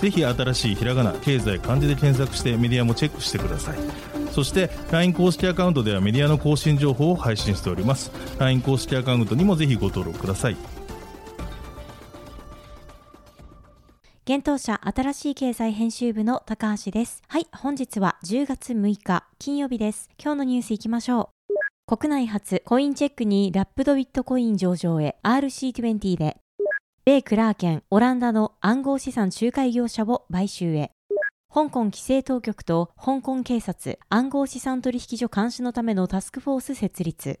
[0.00, 3.78] ぜひ新しいひらがな経済漢字で検索してメディアもチェックしてください
[4.32, 10.56] そして LINE 公式アカウントではメディアの更新情報を配信しております LINE 公式アカウントにもぜひご登録ください
[14.28, 17.22] 現当社新しい経済編集部の高橋です。
[17.28, 20.10] はい、本日は10月6日金曜日です。
[20.20, 21.30] 今日のニュースいきましょ
[21.88, 21.96] う。
[21.96, 26.38] 国内初コインチェックにラップドビットコイン上場へ RC20 で
[27.08, 30.90] 米クラーケン、オランダの暗号資産仲介業者を買収へ
[31.54, 37.38] 香港規制当局と香港警察暗号資産取引所監視のためのタスクフォース設立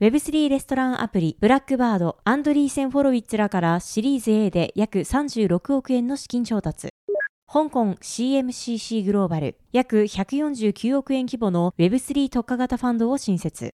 [0.00, 6.90] Web3 レストランアプリブラックバード、アンドリーセン・フォロウィッツらからシリーズ A で約36億円の資金調達。
[7.52, 13.70] 香港 CMCC グローバル、約149億円規模の Web3 特化型ファンドを新設。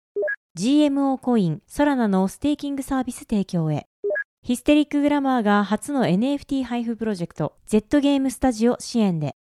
[0.59, 3.88] GMO コイン、ソラナのステーキングサービス提供へ。
[4.49, 9.35] ヒステリックグラマーが初の NFT 配布プロジェクト、Z ゲームスタジオ支援で。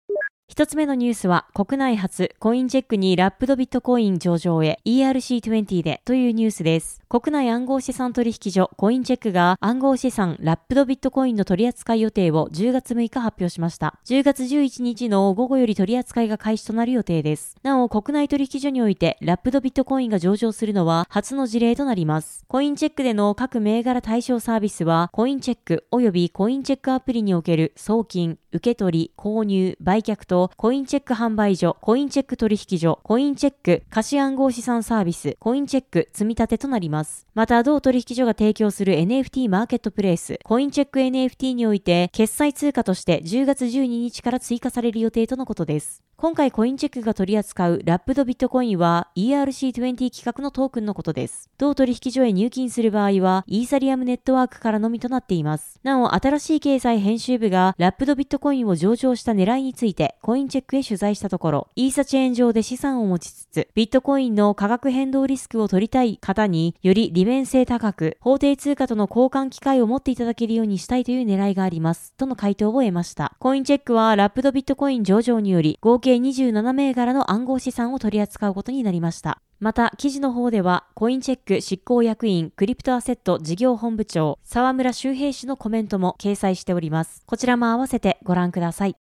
[0.48, 7.02] 一つ目のニュースは、国内初コインチェックにラップドビットコイン上場へ ERC20 でというニュースです。
[7.08, 13.98] 国内暗号資産取引所コインチェックが暗号資産ラップドビットコインの取扱い予定を10月6日発表しました。
[14.06, 17.56] 10月11日の午後より取り扱いが開始となる予定です。
[17.64, 22.44] なお、国内取引所においてラップドビットコインが上場するのは初の事例となります。
[22.46, 36.96] コインチェックでの各銘柄対象サービスはコインチェック及びコインチェックアプリにおける送金、受け取り、購入、売却とコインチェック販売所、コインチェック取引所、コインチェック貸暗号資産サービス、コインチェック積み立てとなります。
[36.96, 37.26] ます。
[37.34, 46.02] また、同取引所が提供する NFT マーケットプレイス、コインチェック NFT において、決済通貨として10月12日から追加される予定とのことです。
[46.18, 51.50] 今回コインチェックが取り扱うラップドビットコインは ERC20 規格のトークンのことです。
[51.58, 55.78] 同取引所へ入金する場合はイーサリアムネットワークからのみとなっています。
[55.82, 72.14] なお、新しい経済編集部がラップドビットコインを上場した狙いについてコインチェックへ取材したところ、イーサチェーン上で資産を持ちつつ、ビットコインの価格変動リスクを取りたい方により利便性高く、法定通貨との交換機会を持っていただけるようにしたいという狙いがあります。
[72.16, 73.36] との回答を得ました。
[73.38, 79.42] コインチェックはラップドビットコイン上場により合計計27銘柄の暗号資産を取り扱うことになりました。
[79.58, 87.24] また、記事の方では、コインチェック執行役員クリプトアセット事業本部長、沢村修平氏のコメントも掲載しております。
[87.26, 88.94] こちらも合わせてご覧ください。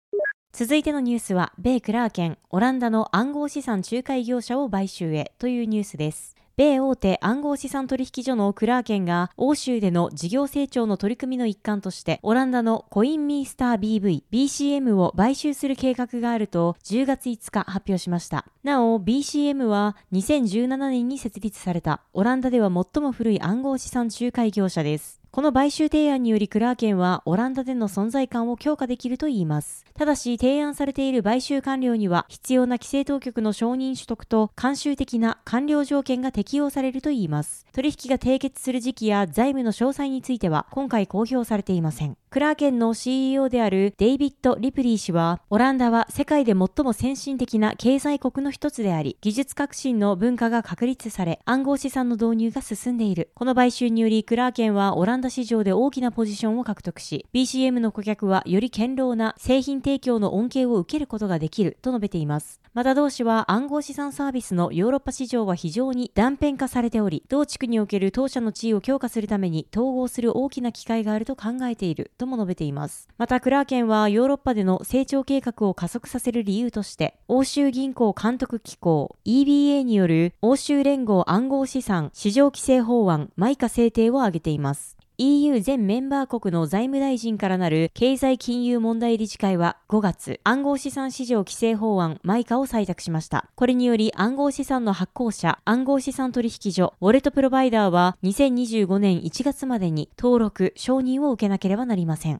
[0.54, 6.36] 続いてのニュースは、米クラーケン、オランダの暗号資産仲介業者を買収へというニュースです。
[6.56, 18.46] 米大手暗号資産取引所のクラーケンが欧州での事業成長の取り組みの一環としてオランダのコインミースター BV、BCM を買収する計画があると10月5日発表しました。
[18.62, 25.23] なお、BCM は2017年に設立されたオランダでは最も古い暗号資産仲介業者です。
[25.34, 29.84] この買収提案によりクラーケンはオランダでの存在感を強化できるといいます。
[29.98, 37.66] ただし提案されている買収完了には必要な規制当局の承認取得と慣習的な完了条件が適用されるといいます。
[37.72, 42.16] 取引が締結する時期や財務の詳細については今回公表されていません。
[42.34, 53.30] クラーケンの CEO であるデイビッド・リプリー氏は、オランダは世界で最も先進的な経済国の一つであり、技術革新の文化が確立され、暗号資産の導入が進んでいる。
[53.36, 62.60] この買収により、クラーケンはオランダ市場で大きなポジションを獲得し、BCM の顧客はより堅牢な製品提供の恩恵を受けることができると述べています。
[62.74, 73.08] また同氏は暗号資産サービスのヨーロッパ市場は非常に断片化されており、同地区における当社の地位を強化するために統合する大きな機会があると考えているととも述べています。
[73.18, 84.96] またクラーケンはヨーロッパでの成長計画を加速させる理由として、欧州銀行監督機構 EBA による欧州連合暗号資産市場規制法案マイカ制定を挙げています。
[85.16, 93.48] EU 全メンバー国の財務大臣からなる経済金融問題理事会は5月、暗号資産市場規制法案マイカを採択しました。
[93.54, 102.38] これにより暗号資産の発行者、暗号資産取引所、ウォレットプロバイダーは2025年1月までに登録、承認を受けなければなりません。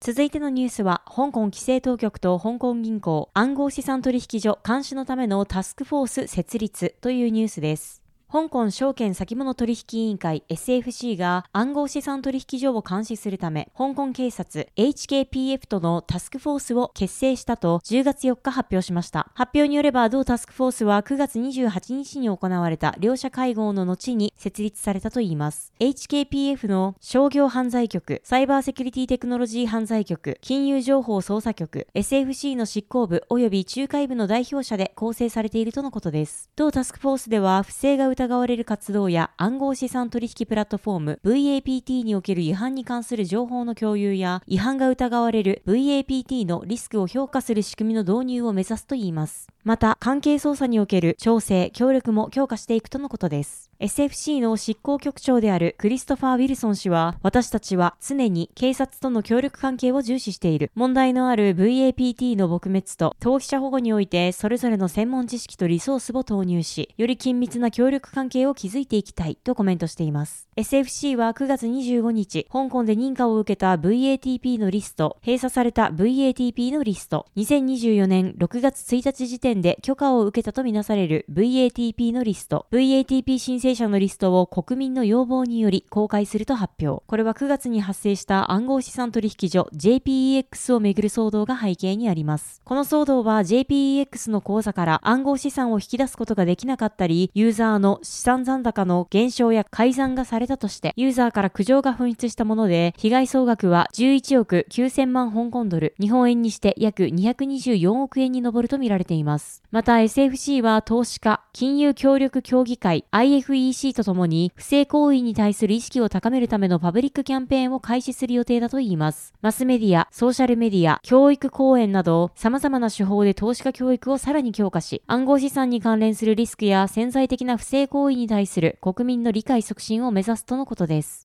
[0.00, 7.97] 続いてのニュースは、香港規制当局と香港銀行暗号資産取引所監視のためのタスクフォース設立というニュースです。
[8.30, 19.30] 香港証券先物取引委員会 SFC が暗号資産取引所を監視するため、香港警察 HKPF とのタスクフォースを結成したと10月4日発表しました。
[19.32, 25.72] 発表によれば、同タスクフォースは9月28日に行われた両者会合の後に設立されたといいます。
[25.80, 36.50] HKPF の商業犯罪局、サイバーセキュリティテクノロジー犯罪局、金融情報捜査局、SFC の執行部及び仲介部の代表者で構成されているとのことです。
[36.56, 49.46] 同タスクフォースでは、不正が疑われる活動や暗号資産取引プラットフォーム VAPT における違反に関する情報の共有や違反が疑われる VAPT のリスクを評価する仕組みの導入を目指すといいます。
[49.68, 53.68] また、関係捜査における調整、協力も強化していくとのことです。
[53.80, 60.72] SFC の執行局長であるクリストファー・ウィルソン氏は、私たちは常に警察との協力関係を重視している。
[60.74, 70.48] 問題のある VAPT の撲滅と投機者保護において、それぞれの専門知識とリソースを投入し、より緊密な協力関係を築いていきたいとコメントしています。
[70.56, 87.04] SFC は9月25日、香港で認可を受けた VATP のリスト、閉鎖された VATP のリスト、2024年6月1日時点で許可を受けたとみなされる VATP のリスト、VATP 申請者のリストを国民の要望により公開すると発表。
[87.06, 92.60] これは9月に発生した暗号資産取引所 JPEX をめぐる騒動が背景にあります。
[92.64, 109.37] この騒動は JPEX の口座から暗号資産を引き出すことができなかったり、ユーザーの資産残高の減少や改ざんがされたとして、ユーザーから苦情が噴出したもので、被害総額は11億9000万香港ドル、日本円にして約224億円に上るとみられています。
[109.70, 119.34] また SFC は投資家、金融協力協議会 IFEC とともに、不正行為に対する意識を高めるためのパブリックキャンペーンを開始する予定だといいます。
[119.40, 131.27] マスメディア、ソーシャルメディア、教育講演など、様々な手法で投資家教育をさらに強化し、暗号資産に関連するリスクや潜在的な不正行為に対する国民の理解促進を目指すとのことです。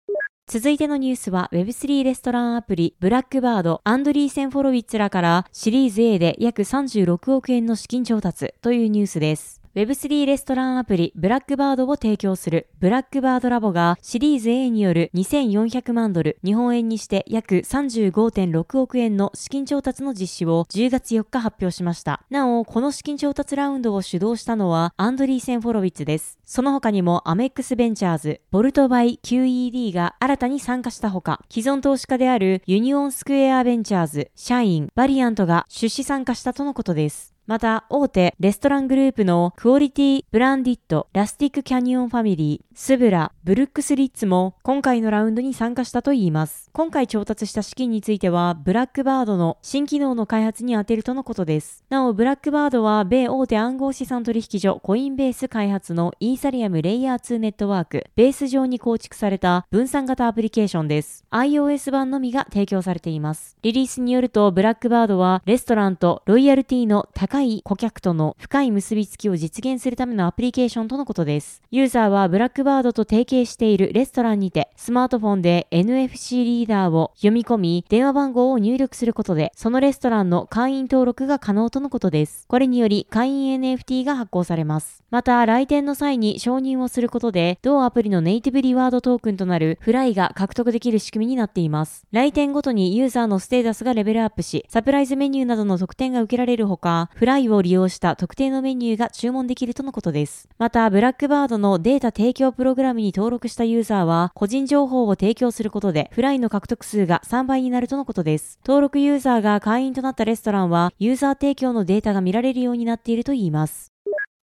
[0.48, 9.65] 続いてのニュースは Web3 レストランアプリブラックバード、アンドリーセン・フォロウィッツらからシリーズ A で約36億円の資金調達というニュースです。
[9.76, 22.24] Web3 レストランアプリブラックバードを提供するブラックバードラボがシリーズ A による2400万ドル、日本円にして約35.6億円の資金調達の実施を10月4日発表しました。
[22.30, 26.40] なお、この資金調達ラウンドを主導したのはアンドリーセン・ホロウィッツです。
[26.46, 37.35] その他にもアメックスベンチャーズ、ボルト by QED が新たに参加したほか、既存投資家であるユニオンスクエアベンチャーズ、シャイン、バリアントが出資参加したとのことです。
[37.48, 46.72] また、大手レストラングループのクオリティ、ブランディット、ラスティックキャニオンファミリー、スブラ、ブルックスリッツも今回のラウンドに参加したといいます。
[46.74, 51.84] 今回調達した資金については、ブラックバードの新機能の開発に充てるとのことです。
[51.90, 61.24] なお、ブラックバードは、米大手暗号資産取引所コインベース開発のイーサリアムレイヤー2ネットワーク、ベース上に構築された分散型アプリケーションです。
[61.30, 63.56] iOS 版のみが提供されています。
[63.62, 71.62] リリースによると、ブラックバードは、レストランとロイヤルティの高い顧客との深い結びつきを実現するためのアプリケーションとのことです。
[71.72, 82.46] ユーザーはブラックバードと提携しているレストランにて、スマートフォンで NFC リーダーを読み込み、電話番号を入力することで、そのレストランの会員登録が可能とのことです。
[82.48, 85.04] これにより、会員 NFT が発行されます。
[85.10, 92.06] また、来店の際に承認をすることで、同アプリのネイティブリワードトークンとなるフライが獲得できる仕組みになっています。
[92.12, 100.48] 来店ごとにユーザーのステータスがレベルアップし、サプライズメニューなどの特典が受けられるほか、フライを利用した特定のメニューが注文できるとのことです。
[100.60, 108.60] また、ブラックバードのデータ提供プログラムに登録したユーザーは、個人情報を提供することで、フライの獲得数が3倍になるとのことです。
[108.64, 113.92] 登録ユーザーが会員となったレストランは、ユーザー提供のデータが見られるようになっているといいます。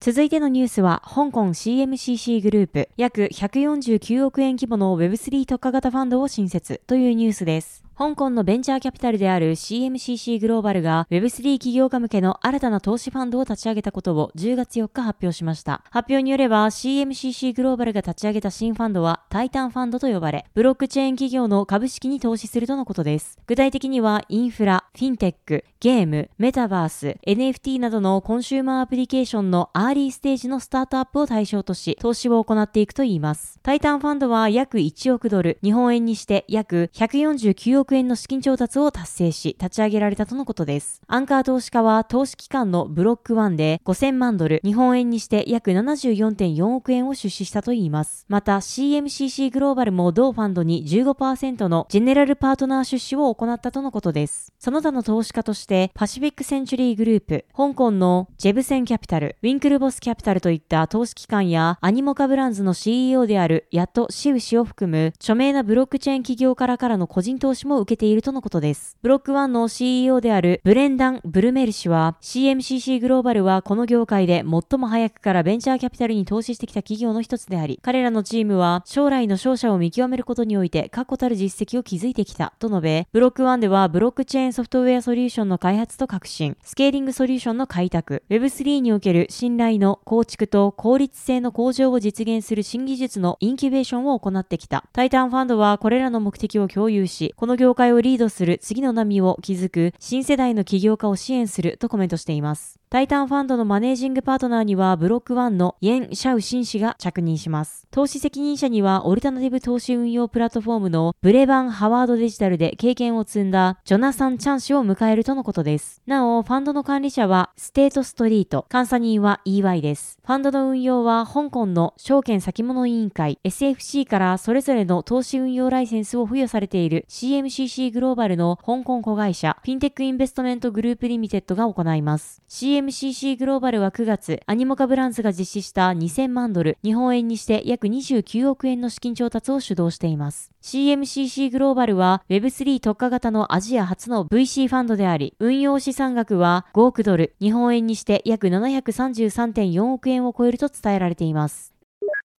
[0.01, 7.85] 続いてのニュースは、香港 CMCC グループ、約149億円規模の Web3 特化型ファンドを新設というニュースです。
[8.01, 15.85] 香港のベンチャーキャピタルである CMCC グローバルが Web3 企業家向けの新たな投資ファンドを立ち上げたことを10月4日発表しました。
[15.91, 23.39] 発表によれば CMCC グローバルが立ち上げた新ファンドはタイタンファンドと呼ばれ、ブロックチェーン企業の株式に投資するとのことです。
[23.47, 33.61] 具体的にはインフラ、フィンテック、ゲーム、メタバース、NFT などのコンシューマーアプリケーションのアーリーステージのスタートアップを対象とし、投資を行っていくといいます。
[33.63, 41.03] タイタンファンドは約1億ドル、日本円にして約149億億円の資金調達を達成し、立ち上げられたとのことです。
[41.09, 48.27] アンカー投資家は投資機関のブロック1で5000万ドル、日本円にして約74.4億円を出資したといいます。
[48.29, 54.53] また CMCC グローバルも同ファンドに15%のジェネラルパートナー出資を行ったとのことです。
[54.61, 68.97] その他の投資家としてパシフィックセンチュリーグループ、香港のジェブセンキャピタル、ウィンクルボスキャピタルといった投資機関やアニモカブランズの CEO であるヤット・シウ氏を含む著名なブロックチェーン企業からからの個人投資も受けているとのことです。
[69.03, 94.85] ブロック1の CEO であるブレンダン・ブルメル氏は CMCC グローバルはこの業界で最も早くからベンチャーキャピタルに投資してきた企業の一つであり、彼らのチームは将来の勝者を見極めることにおいて確固たる実績を築いてきたと述べ、ブロック1ではブロックチェーンソフトウェアソリューションの開発と革新、スケーリングソリューションの開拓、Web3 における信頼の構築と効率性の向上を実現する新技術のインキュベーションを行ってきた。
[94.93, 102.81] タイタンファンドはこれらの目的を共有し、この業界をリードする次の波を築く新世代の起業家を支援するとコメントしています。
[102.93, 107.87] タイタンファンドのマネージングパートナーにはブロック1のイェン・シャウ・シン氏が着任します。
[107.93, 116.03] 投資責任者にはオルタナティブ投資運用プラットフォームのブレバン・ハワードデジタルで経験を積んだジョナサン・チャン氏を迎えるとのことです。
[116.07, 120.19] なお、ファンドの管理者はステートストリート、監査人は EY です。
[120.27, 132.41] ファンドの運用は香港の証券先物委員会 SFC からそれぞれの投資運用ライセンスを付与されている CM CMCC グローバルの香港子会社フィンテックインベストメントグループリミテッドが行います。
[132.49, 140.53] CMCC グローバルは9月、アニモカブランズが実施した2000万ドル、日本円にして約29億円の資金調達を主導しています。
[140.63, 151.75] CMCC グローバルは Web3 特化型のアジア初の VC ファンドであり、運用資産額は5億ドル、日本円にして約733.4億円を超えると伝えられています。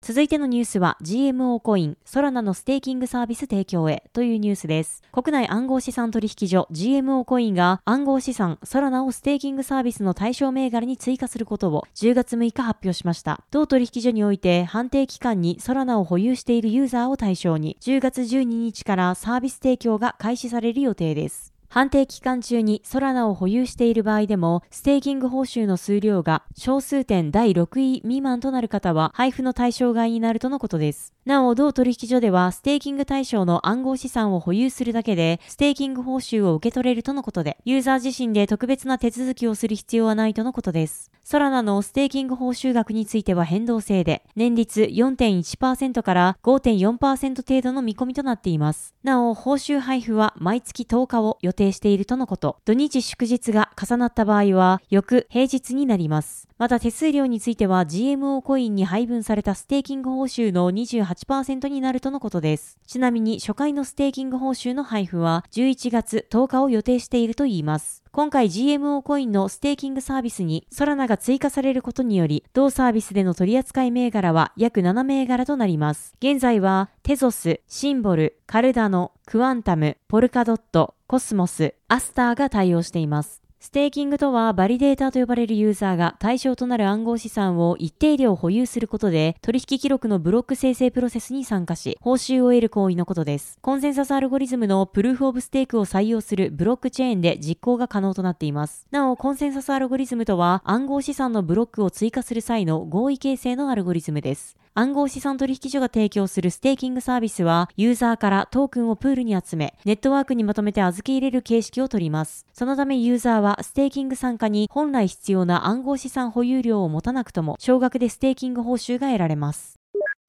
[0.04, 5.04] 続いてのニュースは GMO コイン、ソラナのステーキングサービス提供へというニュースです。
[5.12, 13.44] 国内暗号資産取引所 GMO コインが暗号資産ソラナをステーキングサービスの対象銘柄に追加することを10月6日発表しました。
[13.52, 21.51] 同取引所において判定期間にソラナを保有しているユーザーを対象に10月12日からサービス提供が開始される予定です。
[21.72, 31.14] 判定期間中にソラナを保有している場合でも、ステーキング報酬の数量が小数点第6位未満となる方は配布の対象外になるとのことです。
[31.26, 41.10] なお、同取引所では、ステーキング対象の暗号資産を保有するだけで、ステーキング報酬を受け取れるとのことで、ユーザー自身で特別な手続きをする必要はないとのことです。
[41.24, 48.96] ソラナのステーキング報酬額については変動制で、年率4.1%から5.4%程度の見込みとなっています。
[49.04, 52.58] なお、報酬配布は毎月10日を予定しているとのこと。
[52.66, 56.48] 土日祝日が重なった場合は、翌平日になります。
[56.62, 62.78] また手数料については GMO コインに配分されたステーキング報酬の28%になるとのことです。
[62.86, 68.01] ちなみに初回のステーキング報酬の配布は11月10日を予定しているといいます。
[68.14, 76.14] 今回 GMO コインのステーキングサービスにソラナが追加されることにより、同サービスでの取扱い銘柄は約7銘柄となります。
[76.20, 83.41] 現在はテゾス、シンボル、カルダノ、クワンタム、ポルカドット、コスモス、アスターが対応しています。
[83.64, 93.60] ステーキングとは、バリデーターと呼ばれるユーザーが対象となる暗号資産を一定量保有することで、取引記録のブロック生成プロセスに参加し、報酬を得る行為のことです。
[93.62, 98.88] コンセンサスアルゴリズムのプルーフオブステークを採用するブロックチェーンで実行が可能となっています。
[98.90, 104.58] なお、コンセンサスアルゴリズムとは、暗号資産のブロックを追加する際の合意形成のアルゴリズムです。
[104.74, 112.46] 暗号資産取引所が提供するステーキングサービスは、ユーザーからトークンをプールに集め、ネットワークにまとめて預け入れる形式をとります。
[112.54, 119.76] そのためユーザーはステーキング参加に本来必要な暗号資産保有量を持たなくとも、少額でステーキング報酬が得られます。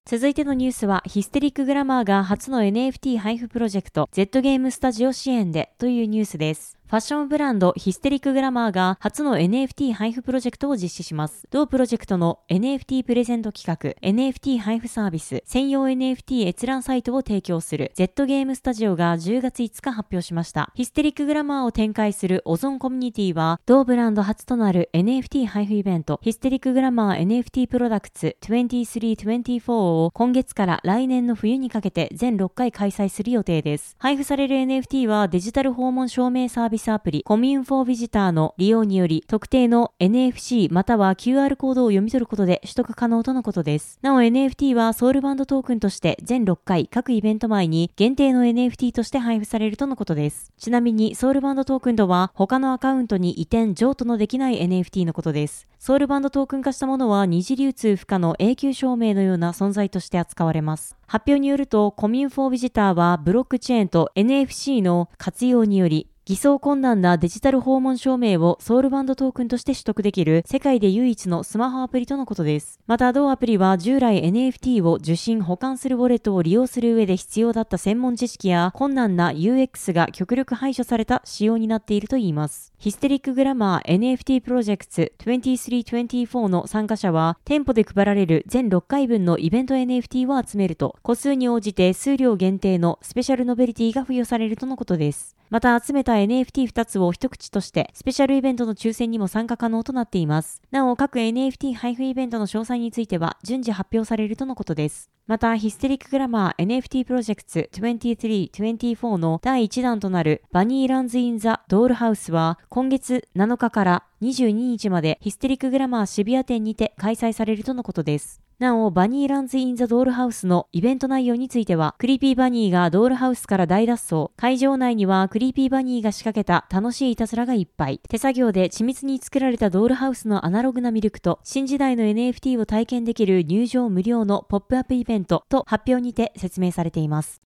[0.04, 6.76] 続いてのニュースは、ヒステリックグラマーが初の NFT 配布プロジェクト、Z ゲームスタジオ支援でというニュースです。
[6.92, 11.48] ファッションブランドヒステリックグラマーが初の NFT 配布プロジェクトを実施します。
[11.50, 20.70] 同プロジェクトの NFT プレゼント企画、NFT 配布サービス、専用 NFT 閲覧サイトを提供する Z ゲームスタジオが10月5日発表しました。
[20.74, 33.96] ヒステリックグラマーを展開するオゾンコミュニティは、同ブランド初となる NFT 配布イベント、ヒステリックグラマー NFT プロダクツ2324を今月から来年の冬にかけて全6回開催する予定です。
[33.98, 44.00] 配布される NFT はデジタル訪問証明サービススアプリコミューンフォービジターの利用により特定の NFC または QR コードを読み取ることで取得可能とのことです。
[44.02, 50.50] なお NFT はソウルバンドトークンとして全6回各イベント前に限定の NFT として配布されるとのことです。
[50.58, 55.68] ちなみにソウルバンドトークンとは他のアカウントに移転譲渡のできない NFT のことです。
[55.78, 60.96] ソウルバンドトークン化したものは二次流通不可の永久証明のような存在として扱われます。
[61.06, 72.78] 発表によると、コミューンフォービジターはブロックチェーンと NFC の活用により、偽装困難なデジタル訪問証明をソウルバンドトークンとして取得できる世界で唯一のスマホアプリとのことです。
[72.86, 82.72] また、同アプリは従来 NFT を受信保管するウォレットを利用する上で必要だった専門知識や困難な UX が極力排除された仕様になっているといいます。
[82.78, 95.36] ヒステリックグラマー NFT プロジェクト2324の参加者は店舗で配られる全6回分のイベント NFT を集めると個数に応じて数量限定のスペシャルノベリティが付与されるとのことです。
[95.52, 100.62] また集めた NFT2 つを一口としてスペシャルイベントの抽選にも参加可能となっています。
[100.70, 105.10] なお各 NFT 配布イベントの詳細については順次発表されるとのことです。
[105.26, 118.41] また、ヒステリックグラマー NFT プロジェクト2324の第1弾となるバニーランズ・イン・ザ・ドールハウスは今月7日から22日までヒステリックグラマー渋谷店にて開催されるとのことです。
[118.58, 137.51] なお、バニーランズ・イン・ザ・ドールハウスのイベント内容については、クリーピーバニーがドールハウスから大脱走、会場内にはクリーピーバニーが仕掛けた楽しいいたずらがいっぱい、手作業で緻密に作られたドールハウスのアナログな魅力と、新時代の NFT を体験できる入場無料のポップアップイベントと発表にて説明されています。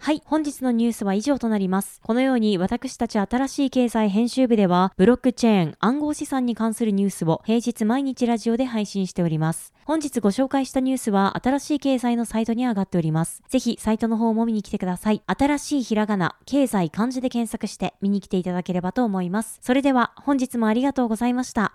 [0.00, 2.00] はい、本日のニュースは以上となります。
[2.02, 9.74] このように私たち新しい経済編集部では、ブロックチェーン、暗号資産に関するニュースを平日毎日ラジオで配信しております。
[9.84, 13.42] 本日ご紹介したニュースは新しい経済のサイトに上がっております。
[13.48, 15.22] ぜひサイトの方も見に来てください。
[15.26, 19.58] 新しいひらがな、経済漢字で検索して見に来ていただければと思います。
[19.60, 21.74] それでは本日もありがとうございました。